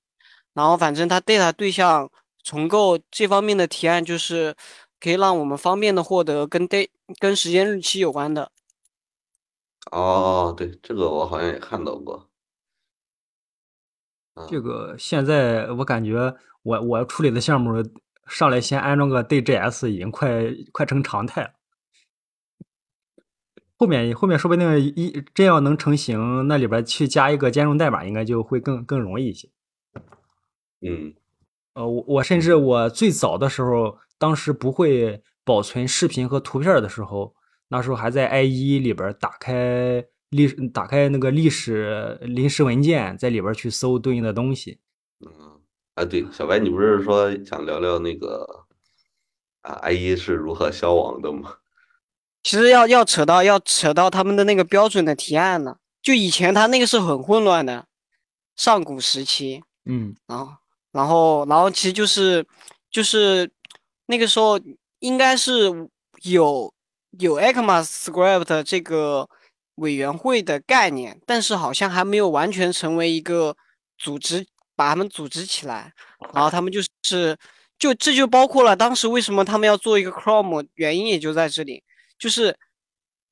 [0.54, 2.10] 然后反正它 data 对象
[2.44, 4.56] 重构这方面的提案，就是
[5.00, 8.52] 可以让我们方便的获得跟 d 跟时间日期有关的。
[9.92, 12.30] 哦，对，这个我好像也看到过。
[14.48, 17.84] 这个现在我感觉，我我处理的项目
[18.28, 21.59] 上来先安装个 DJS 已经快快成常态了。
[23.80, 29.50] 后面后面说不定一真要能成型，那里边去加一个兼容代码，应该就会更更容易一些。
[30.82, 31.14] 嗯，
[31.76, 37.34] 呃，我我甚至我最早的时候，当时不会保存视频和图片的时候，
[37.70, 40.06] 那时候还在 IE 里边打开。
[40.32, 44.78] 历打开那个历史临时文件，在里边去搜对应的东西。
[45.26, 45.60] 嗯，
[45.96, 48.68] 啊，对，小白，你不是说想聊聊那个
[49.62, 51.56] 啊，IE 是如何消亡的吗？
[52.44, 55.78] 其实要要扯到要扯到他们的那个标准的提案了。
[56.02, 57.86] 就以前他那个是很混乱的，
[58.56, 59.64] 上古时期。
[59.86, 60.54] 嗯，然后
[60.92, 62.46] 然后然后其实就是
[62.92, 63.52] 就是
[64.06, 64.60] 那个时候
[65.00, 65.90] 应该是
[66.24, 66.74] 有
[67.20, 69.28] 有 ECMAScript 这个。
[69.80, 73.56] 委员会的概念，但是好像还没有完全成为一个
[73.98, 75.94] 组织，把他们组织起来。
[76.34, 77.38] 然后他们就是，
[77.78, 81.82] 就这就包括了当时为什么他们要做一个 Chrome，原因也就在这里，
[82.20, 82.56] 就是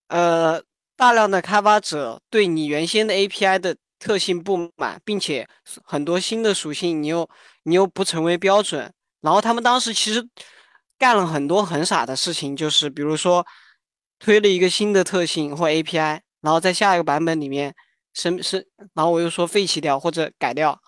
[0.07, 0.63] 呃，
[0.95, 5.47] 大量的开发者对你原先的 API 的特性不满，并且
[5.83, 7.29] 很多新的属性你又
[7.63, 10.27] 你又不成为标准，然后他们当时其实
[10.97, 13.45] 干了很多很傻的事情，就是比如说
[14.19, 17.75] 推了一个新的特性或 API，然后在下一个版本里面
[18.13, 20.79] 生生，然后我又说废弃掉或者改掉，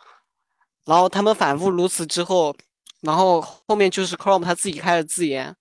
[0.86, 2.56] 然后他们反复如此之后，
[3.02, 5.56] 然后后面就是 Chrome 他自己开了自研，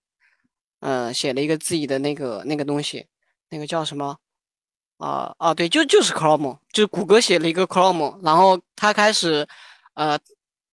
[0.80, 3.06] 嗯，写了一个自己的那个那个东西，
[3.50, 4.16] 那个叫什么？
[4.98, 9.46] 啊啊，对，就就是 Chrome，就是谷歌写了一个 Chrome，然后他开始，
[9.94, 10.18] 呃，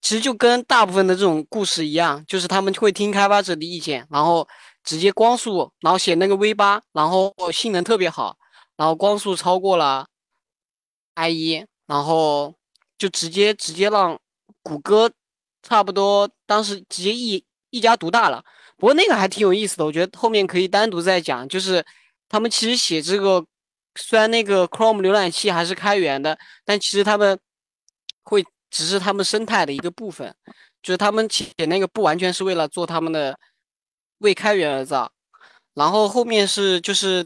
[0.01, 4.47] 其实就跟大部分的这种故事一样，就是他们会听开发者的意见，然后
[4.83, 8.35] 直接光速，然后写那个 V 八，然后性能特别好，
[8.77, 10.07] 然后光速超过了
[11.15, 12.55] IE，然后
[12.97, 14.19] 就直接直接让
[14.63, 15.11] 谷歌
[15.61, 18.43] 差不多当时直接一一家独大了。
[18.77, 21.85] 不过那个还挺有意思的，我觉得后面可以单独再讲，就是
[22.29, 23.45] 他们其实写这个。
[23.97, 27.39] 虽然那个 Chrome 浏览器还是开源的，但其实他们
[28.23, 30.35] 会只是他们生态的一个部分，
[30.83, 33.39] 就是他们写那个不完全是为了做他们的
[34.17, 35.09] 为开源而造。
[35.75, 37.25] 然后后面是就是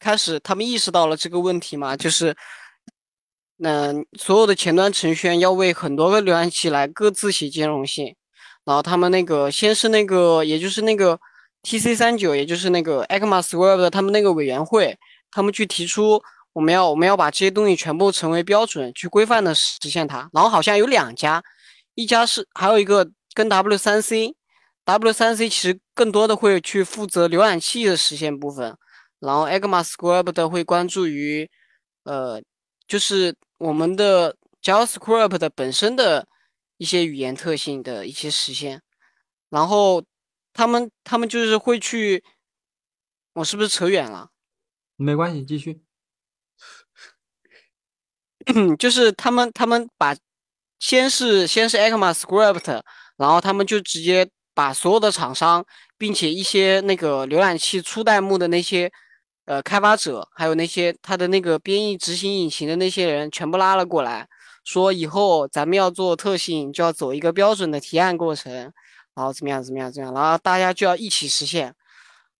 [0.00, 2.34] 开始他们意识到了这个问题嘛，就是
[3.62, 8.16] 嗯，所有的前端程序员要为很多个浏览器来各自写兼容性。
[8.68, 11.18] 然后他们那个先是那个也就是那个
[11.62, 14.94] TC 三九，也就是那个 ECMAScript 的他们那个委员会。
[15.30, 20.28] 他们去提出，我们要我们要把这些东西全部成为标准，去规范的实现它。
[20.34, 21.42] 然后好像有两家，
[21.94, 28.76] 一家是还有一个跟 W 三 C，W 三 C 其实更多的会去负责浏览器的实现部分，
[29.18, 31.48] 然后 ECMAScript 会关注于，
[32.04, 32.42] 呃，
[32.86, 36.26] 就是我们的 JavaScript 的本身的
[36.78, 38.80] 一些语言特性的一些实现。
[39.50, 40.02] 然后
[40.52, 42.24] 他们他们就是会去，
[43.34, 44.30] 我是不是扯远了？
[44.96, 45.82] 没关系，继续。
[48.78, 50.16] 就是他们，他们把
[50.78, 52.82] 先是先是 ECMAScript，
[53.16, 55.64] 然后他们就直接把所有的厂商，
[55.98, 58.90] 并且一些那个浏览器初代目的那些
[59.44, 64.26] 呃开发者，还有那些他的那个编译执行引擎的那些人，全部拉了过来，
[64.68, 68.52] 说以后咱们要做特性，就要走一个标准的提案过程，
[69.14, 71.74] 然后怎么样怎么样怎么样，然后大家就要一起实现。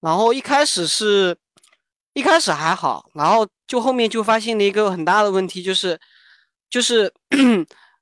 [0.01, 1.37] 然后一开始是。
[2.15, 5.97] 一开始还好，然后就后面就发现了一个很大的问题，就是，
[6.69, 7.13] 就是，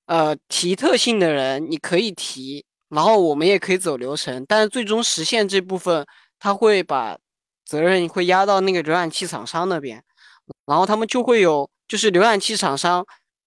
[0.07, 6.07] 呃，提特性的人你可以提，然后我们也可以走流程，但是最终实现这部分，
[6.39, 7.19] 他会把
[7.67, 10.03] 责任会压到那个浏览器厂商那边，
[10.65, 13.05] 然后他们就会有，就是浏览器厂商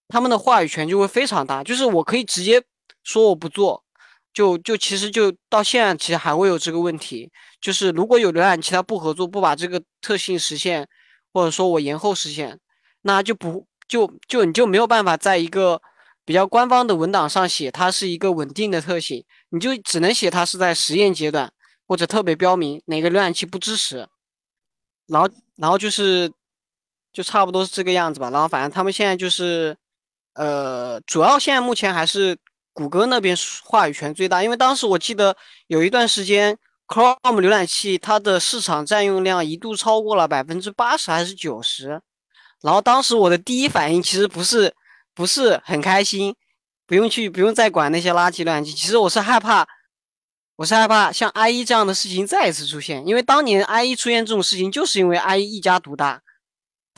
[0.10, 2.62] 他们的话语权就会非常大，就是我可以直接
[3.04, 3.84] 说我不做。
[4.32, 10.88] 就就其实就到现在，其实还会有这个问题，就是如果有浏览器它不合作，不把这个特性实现，
[11.34, 12.60] 或者说我延后实现，
[13.02, 15.82] 那就不就就你就没有办法在一个
[16.24, 21.52] 比较官方的文档上写它是一个稳定的特性，你就只能写它是在实验阶段，
[21.88, 24.08] 或者特别标明哪个浏览器不支持，
[25.08, 26.32] 然后然后就是
[27.12, 29.76] 就差不多是这个样子吧，然后反正他们现在就是
[30.34, 32.38] 呃，主要现在目前还是。
[32.72, 35.36] 谷歌那边话语权最大，因为当时我记得
[35.68, 42.00] 有一段时间，Chrome 浏览器它的市场占用量一度超过了百分之八十还是九十，
[42.62, 44.74] 然后当时我的第一反应其实不是
[45.13, 46.34] 不是很开心，
[46.88, 49.68] 不用去不用再管那些垃圾浏览器，其实我是害怕，
[50.56, 56.22] 我是害怕像 IE 这样的事情再一次出现，因为当年 IE 出现这种事情，就是因为 IE 一家独大，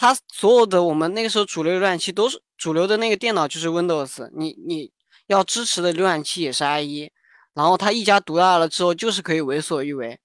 [0.01, 4.91] 它所有的我们那个时候主流浏览器都是主流的那个电脑就是 Windows，你你。
[5.27, 7.09] 要支持的浏览器也是 IE，
[7.53, 10.19] 然后他一家独大了之后，就是可以为所欲为。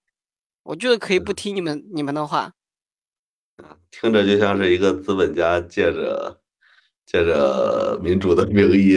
[0.64, 2.54] 我就是可以不听你们你们的话。
[3.92, 6.40] 听着就像是一个资本家借着
[7.04, 8.96] 借着民主的名义，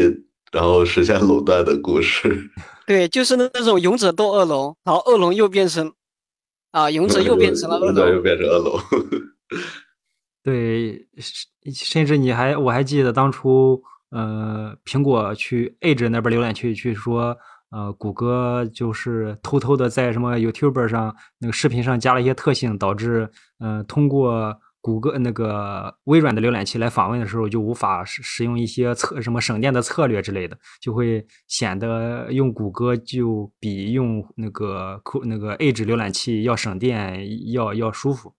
[0.51, 2.49] 然后实现垄断的故事。
[2.87, 5.93] 对，就是那那种勇者斗恶龙，然后恶龙又变成
[6.71, 8.79] 啊，勇者又变成了恶龙，又变成恶龙。
[10.43, 11.07] 对，
[11.73, 13.81] 甚至你还我还记得当初。
[14.11, 17.37] 呃，苹果去 Edge 那边浏览器去说，
[17.69, 23.29] 呃，谷歌就是偷偷的在什么 YouTube 上那个视频上加了一些特性，导致，
[23.59, 38.33] 呃，通过谷歌那个微软的浏览器来访问的时候，就无法使使用一些策什么省电的策略之类的，就会显得用谷歌就比用那个那个 Edge 浏览器要省电，要要舒服。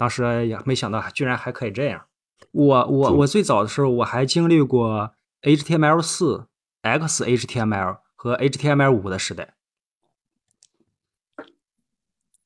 [0.00, 2.06] 当时也没想到，居然还可以这样。
[2.52, 6.46] 我我我最早的时候我还经历过 HTML 四、
[6.82, 9.56] XHTML 和 HTML 五的时代。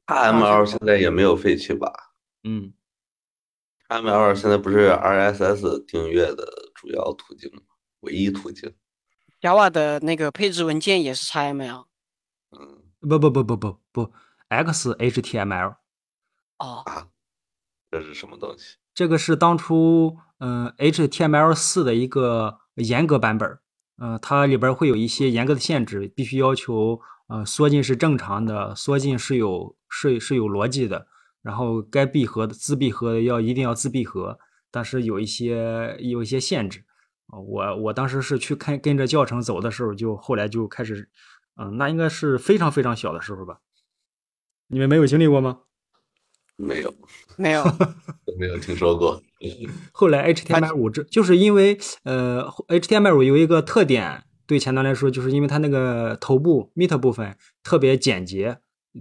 [0.08, 1.92] HTML 现在也没有废弃吧？
[2.42, 2.74] 嗯
[3.88, 6.44] ，XML 现在不是 RSS 订阅的
[6.74, 7.62] 主要途径吗？
[8.00, 8.74] 唯一途径。
[9.40, 11.84] Java 的那个配置文件也是 XML。
[12.50, 14.12] 嗯不不不不不不
[14.48, 15.76] ，XHTML
[16.58, 17.08] 哦，啊，
[17.94, 18.76] 这是什么东西？
[18.92, 23.60] 这个是当初嗯、HTML 四的一个严格版本儿，
[23.98, 31.06] 呃，它里边会有一些严格的限制，必须要求呃缩进是正常的，缩进是有是是有逻辑的，
[31.40, 34.36] 然后该闭合的自闭合的要一定要自闭合，
[34.72, 36.84] 但是有一些有一些限制。
[37.28, 41.08] 我我当时是去看跟着教程走的时候，就后来就开始，
[41.56, 43.60] 嗯、那应该是非常非常小的时候吧。
[44.66, 45.60] 你们没有经历过吗？
[46.56, 46.94] 没有，
[47.36, 47.64] 没有，
[48.38, 49.20] 没有听说过。
[49.92, 58.60] 后来 HTML 五这就是因为呃 HTML 五有一个特点，对前端来说，就是因为它那个头部 meet 部分特别简洁，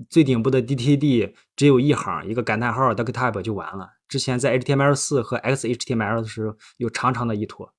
[0.10, 3.90] 最顶部的 DTD 只有一行，一个感叹号 duck type 就完了。
[4.08, 7.74] 之前在 HTML 四和 XHTML 的时候有长长的一坨。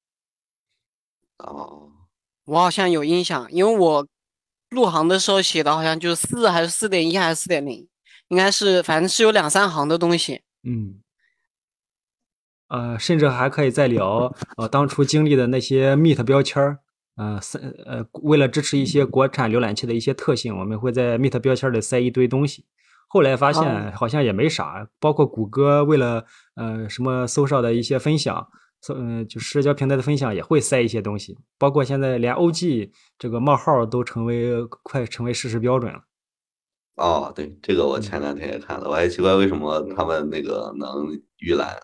[1.38, 1.90] 哦，
[2.44, 4.06] 我好像有印象，因为我
[4.70, 7.86] 入行的时候写的好像就是四还是四点一还是四点零，
[8.28, 10.42] 应该是反正是有两三行的东西。
[10.62, 11.00] 嗯，
[12.68, 16.78] 呃，甚至还可以再聊呃当初经历的那些 Meet 标签儿，
[17.16, 22.64] 呃，三呃，为了支持一些国产浏览器的一些特性，我们会在 Meet 标签里塞一堆东西。
[23.06, 26.24] 后来发现好像也没啥，包括谷歌为了
[26.56, 28.48] 呃什么搜上的一些分享，
[28.80, 36.00] 搜嗯、就社交平台的分享也会塞一些东西，包括现在连 OG 这个冒号都成为快成为事实标准了。
[36.96, 41.76] 哦，对，这个我前两天也看了，我还奇怪为什么他们那个能预览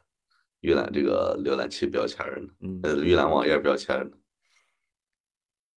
[0.61, 2.49] 预览这个浏览器标签儿呢？
[2.61, 4.11] 嗯呃，预览网页标签儿呢？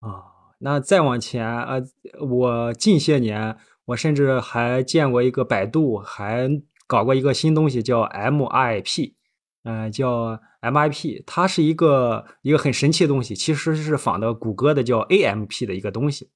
[0.00, 0.24] 啊，
[0.58, 1.82] 那再往前，呃，
[2.20, 3.56] 我近些年，
[3.86, 6.50] 我甚至还见过一个百度还
[6.86, 9.14] 搞过一个新东西叫 MIP，
[9.62, 16.28] 呃，叫 MIP，它是一个一个很神奇的东西，其实是仿的谷歌的叫 AMP 的一个东西，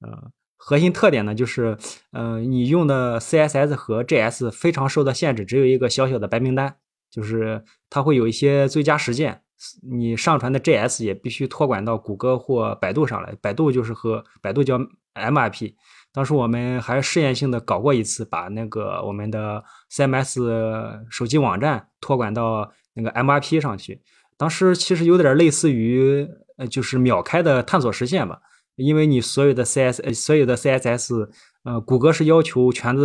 [0.00, 0.30] 呃，
[0.60, 1.78] 核心特点呢就是，
[2.10, 6.74] 呃，你用的 CSS 和 JS 非常受到限制，只有一个小小的白名单，
[7.10, 9.40] 就是它会有一些最佳实践，
[9.90, 14.78] 你上传的 JS 也必须托管到谷歌或百度上来，百度就是和百度叫
[15.14, 15.74] MIP。
[16.12, 20.40] 当时我们还试验性的搞过一次，把那个我们的 CMS
[21.10, 24.02] 手机网站托管到那个 MIP 上去。
[24.36, 28.40] 当时其实有点类似于呃，就是秒开的探索实现吧，
[28.78, 31.28] 因为你所有的 CS 呃所有的 CSS，
[31.64, 33.04] 呃，谷歌是要求全都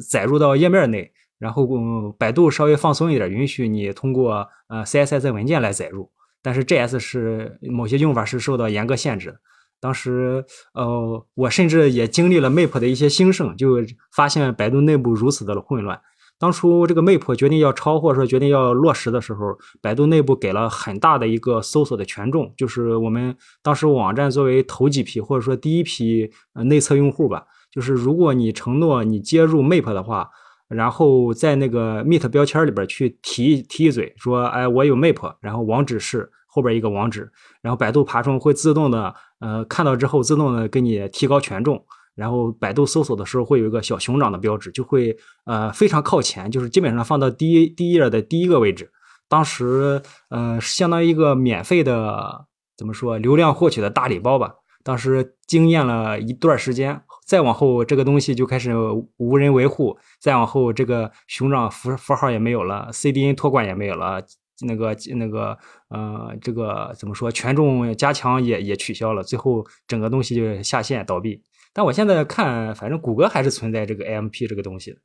[0.00, 6.10] 载入到页面内，然后嗯，百度稍微放松一点，允许你通过呃 CSS 文件来载入，
[6.42, 9.40] 但是 JS 是某些用法是受到严格限制的。
[9.80, 10.44] 当时，
[10.74, 13.76] 呃，我甚至也经历了 Map 的一些兴盛，就
[14.12, 16.00] 发现百度内部如此的混乱。
[16.38, 30.30] 当初这个 Map 决定要超或者说决定要落实的时候，百度内部给了很大的一个搜索的权重，就是我们当时网站作为头几批或者说第一批呃内测用户吧，就是如果你承诺你接入 Map 的话，
[30.68, 37.30] 然后在那个 Meet 标签里边去提提一嘴，说，哎，我有 Map，然后网址是后边一个网址，
[37.62, 41.84] 然后百度爬虫会自动的，呃，看到之后自动的给你提高权重，
[42.18, 48.90] 然后百度搜索的时候会有一个小熊掌的标志，就会呃非常靠前，就是基本上放到第一第一页的第一个位置。
[49.28, 52.46] 当时呃相当于一个免费的
[52.76, 54.52] 怎么说流量获取的大礼包吧。
[54.82, 58.72] 当时惊艳了一段时间，再往后这个东西就开始
[59.18, 64.22] 无人维护，再往后这个熊掌符符号也没有了，CDN 托管也没有了，
[64.66, 65.58] 那个那个
[65.90, 71.42] 呃这个怎么说权重加强也也取消了，最后整个东西就下线倒闭。
[71.72, 74.98] 但我现在看，反正谷歌还是存在这个 AMP 这个东西的，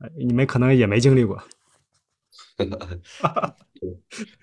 [0.00, 1.42] 呃你们可能也没经历过。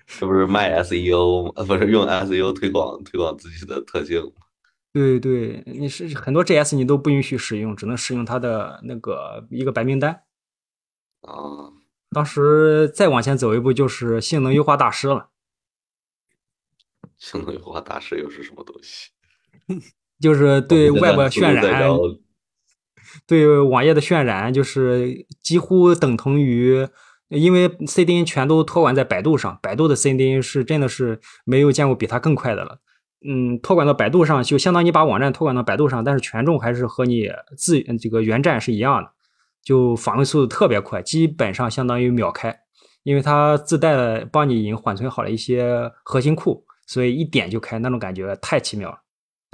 [0.08, 1.52] 这不是卖 SEO？
[1.56, 4.34] 呃，不是用 SEO 推广推广自己的特性？
[4.94, 10.24] 对对，你是很多 JS 你都不允许使用，只能使用它的那个一个白名单。
[11.22, 11.74] 啊，
[12.12, 15.30] 当时再往前走一步，就是性能优化大师了，
[17.18, 19.10] 性能优化大师又是什么东西？
[20.20, 22.00] 就是对我们现在 Web 渲染，
[23.28, 26.88] 对网页的渲染，就是几乎等同于，
[27.30, 32.80] 因为 CDN 全都托管在百度上，百度的 CDN 是真的是没有见过比它更快的了。
[33.28, 39.10] 嗯，托管到百度上，就相当于你把网站托管到百度上，但是权重还是和你自这个原站是一样的，
[39.64, 42.56] 就访问速度特别快，基本上相当于秒开，
[43.04, 48.98] 因为它自带了帮你已经缓存好了一些核心库，所以一点就开，那种感觉太奇妙了。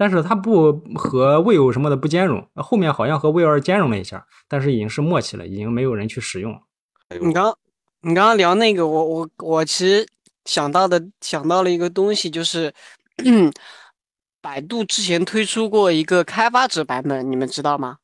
[0.01, 6.61] 但是它不和 Vivo 什么的不兼容，后面好像和 Vivo 兼容了一下，但是已经是默契了，已经没有人去使用了。
[7.07, 7.55] 还有你刚
[8.01, 10.07] 你刚刚聊那个，我我我其实
[10.45, 12.73] 想到的想到了一个东西，就是
[14.41, 17.99] 百度之前推出过一个开发者版本，你们知道吗？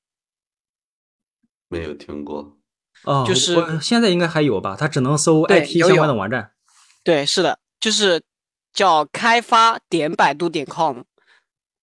[1.67, 2.59] 没有听过。
[3.05, 4.75] 哦，就是我现在应该还有吧？
[4.79, 6.51] 它只能搜 IT 相关的网站。
[7.03, 8.21] 对，是的，就是
[8.71, 10.99] 叫开发点百度点 com，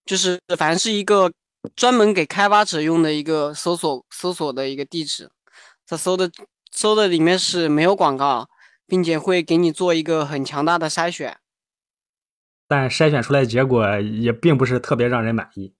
[0.05, 1.31] 就是反正是一个
[1.75, 5.29] 专门给开发者用的一个搜索搜索的一个地址。
[5.87, 6.31] 它搜的
[6.71, 8.47] 搜的里面是没有广告，
[8.87, 11.37] 并且会给你做一个很强大的筛选。
[12.67, 15.73] 但筛选出来的结果也并不是特别让人满意。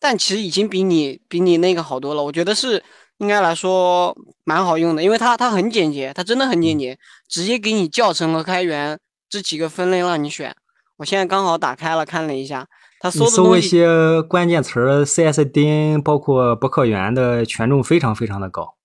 [0.00, 2.82] 但其实已经比你比你那个好多了，我觉得是
[3.18, 10.54] 应该来说蛮好用的，因为它它很简洁，它真的很简洁，直接给你教程和开源这几个分类让你选。
[10.96, 12.66] 我现在刚好打开了看了一下，
[13.04, 18.78] 它你搜一搜的东西些关键词儿，CSDN 包括博客园的权重非常非常的高。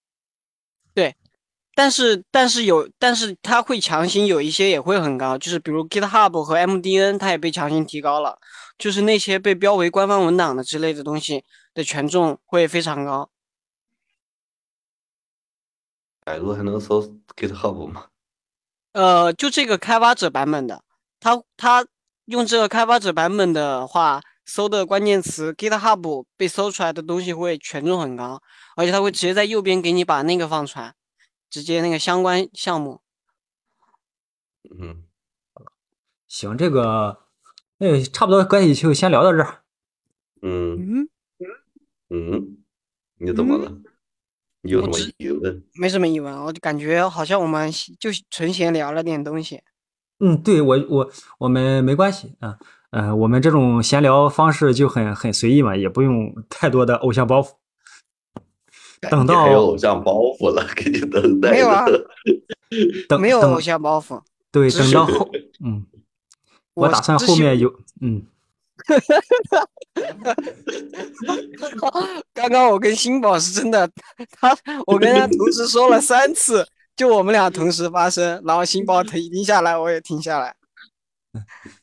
[0.94, 1.16] 对
[1.74, 8.38] 但是但是有，但是它会强行有一些也会很高，就是比如 GitHub 和 MDN，它也被强行提高了，
[8.78, 13.30] 就是那些被标为官方文档的之类的东西的权重会非常高。
[16.26, 17.02] 百度还能搜
[17.38, 18.08] GitHub 吗？
[18.92, 20.84] 呃，就这个开发者版本的，
[21.22, 21.88] 它它
[22.30, 28.40] 用这个开发者版本的话，搜的关键词 GitHub 被搜出来的东西会权重很高，
[28.76, 30.94] 而且它会直接在右边给你把那个放出来，
[31.50, 33.02] 直接那个相关项目。
[34.80, 35.06] 嗯，
[36.28, 37.20] 行，这个
[37.80, 39.64] 那个差不多关系就先聊到这儿。
[40.44, 41.10] 嗯嗯，
[42.10, 42.58] 嗯，
[43.18, 43.72] 你怎么了？
[44.62, 45.64] 你有什么疑问？
[45.74, 49.64] 没什么疑问，我就感觉好像我们就纯闲聊了点东西。
[50.20, 51.10] 嗯，对我我
[51.40, 52.58] 我们没关系啊，
[52.92, 57.52] 呃，我们这种闲聊方式就很很随意嘛，也不用太多的偶像包袱。
[59.10, 62.04] 等到你还有偶像包袱了，给你等待没有啊等
[63.08, 64.22] 等没有偶像包袱。
[64.52, 65.30] 对，等到后
[65.64, 65.86] 嗯，
[66.76, 68.24] 我我打算后面有嗯
[72.34, 73.90] 刚刚我跟新宝是真的，
[74.40, 74.56] 他
[74.86, 76.66] 我跟他同时说了三次，
[77.00, 80.54] 就我们俩同时发声， 然后新宝停停下来，我也停下来。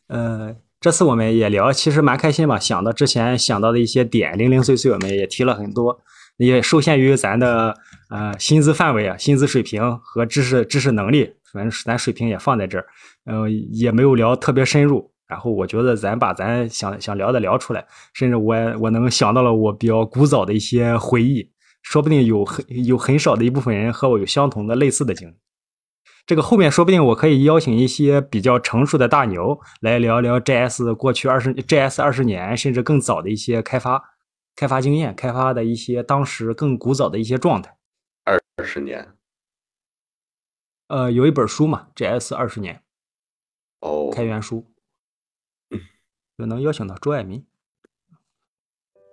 [0.09, 2.59] 呃，这次我们也聊，其实蛮开心吧。
[2.59, 5.99] 想到之前想到的一些点，零零碎碎，我们也提了很多，
[6.37, 7.75] 也受限于咱的
[8.11, 12.85] 呃薪资范围啊、薪资水平和知识知识能力，反正咱水平也放在这儿，
[13.25, 15.11] 呃，也没有聊特别深入。
[15.27, 21.51] 然后我觉得咱把咱想想聊的聊出来，甚至我我能想到了我比较古早的一些回忆，
[21.89, 25.37] 说不定有很有很少的一部分人和我有相同的类似的经历。
[26.27, 34.03] 这个后面说不定我可以邀请一些比较成熟的大牛来聊聊 JS 过去二十 JS 二十年甚至更早的一些开发
[34.57, 37.79] 开发经验，开发的一些当时更古早的一些状态。
[38.25, 39.15] 二十年
[40.89, 42.83] 呃，有一本书嘛，JS 二十年
[43.79, 44.67] 哦，开源书，
[46.37, 47.47] 就能邀请到周爱民。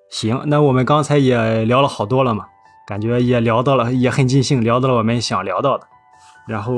[0.09, 2.47] 行，那我们刚才也聊了好多了嘛，
[2.85, 5.87] 感觉也聊到了，也很尽兴，聊到了我们想聊到的。
[6.45, 6.75] 然后，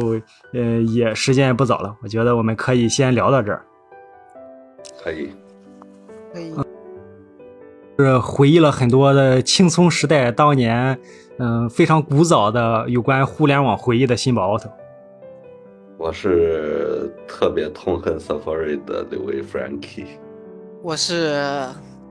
[0.54, 3.66] 呃，也时间也不早了，我觉得我们可以先聊到这儿。
[5.04, 5.32] 可以。
[6.32, 6.54] 可以，
[7.98, 11.00] 是回忆了很多的青葱时代当年，
[11.40, 14.70] 嗯、非常古早的有关互联网回忆的新宝 auto。
[15.98, 20.06] 我是特别痛恨 Safari 的那位 Frankie。
[20.84, 21.70] 我是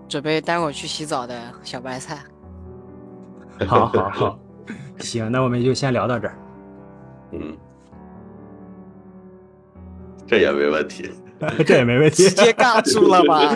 [0.08, 2.24] 准备待会儿去洗澡的小白菜。
[3.66, 4.38] 好好好，
[4.98, 6.36] 行，那我们就先聊到这儿。
[7.32, 7.56] 嗯，
[10.26, 11.10] 这也没问题。
[11.66, 13.54] 这也没问题，直接尬住了吧？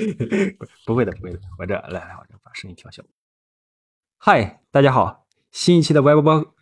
[0.86, 3.02] 不会的，不会的，我这来来，我这把声音调小。
[4.18, 6.54] 嗨，大家好，新一期的 Web 包，